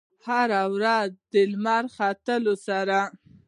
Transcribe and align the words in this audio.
هره 0.25 0.61
ورځ 0.75 1.11
د 1.31 1.33
لمر 1.51 1.83
ختو 1.95 2.53
سره 2.67 2.99